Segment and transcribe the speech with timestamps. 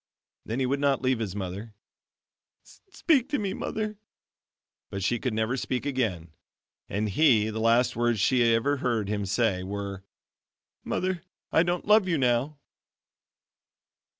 [0.45, 1.75] Then he would not leave his mother.
[2.63, 3.99] "Speak to me, Mother!"
[4.89, 6.31] but she could never speak again,
[6.89, 10.03] and he the last words she had ever heard him say, were,
[10.83, 12.57] "Mother, I don't love you now."